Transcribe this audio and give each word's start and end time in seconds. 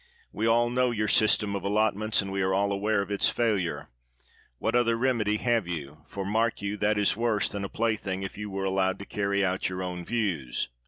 We 0.31 0.47
all 0.47 0.71
know 0.71 0.89
your 0.89 1.07
system 1.07 1.55
of 1.55 1.61
allotments, 1.63 2.23
and 2.23 2.31
we 2.31 2.41
are 2.41 2.55
all 2.55 2.71
aware 2.71 3.03
of 3.03 3.11
its 3.11 3.29
failure. 3.29 3.91
What 4.57 4.73
other 4.73 4.97
remedy 4.97 5.37
have 5.37 5.67
you? 5.67 5.99
For, 6.07 6.25
mark 6.25 6.59
you, 6.59 6.75
that 6.77 6.97
is 6.97 7.15
worse 7.15 7.47
than 7.47 7.63
a 7.63 7.69
plaything, 7.69 8.23
if 8.23 8.35
you 8.35 8.49
were 8.49 8.65
allowed 8.65 8.97
to 8.97 9.05
carry 9.05 9.45
out 9.45 9.69
your 9.69 9.83
own 9.83 10.03
views. 10.03 10.69